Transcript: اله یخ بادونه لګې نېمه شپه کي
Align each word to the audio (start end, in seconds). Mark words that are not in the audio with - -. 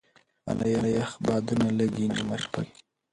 اله 0.49 0.89
یخ 0.99 1.11
بادونه 1.25 1.67
لګې 1.77 2.05
نېمه 2.13 2.37
شپه 2.43 2.61
کي 2.69 2.79